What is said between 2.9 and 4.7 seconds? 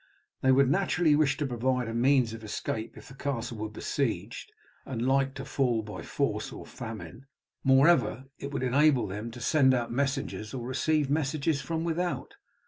if the castle were besieged,